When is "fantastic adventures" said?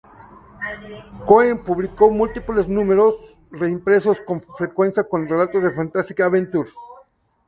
5.73-6.73